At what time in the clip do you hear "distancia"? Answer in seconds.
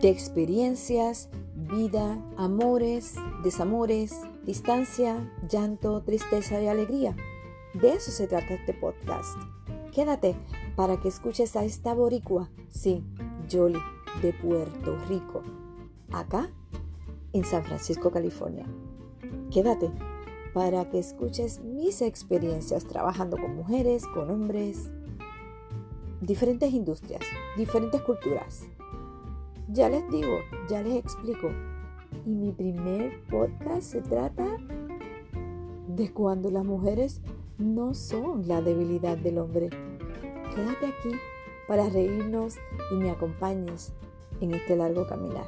4.44-5.30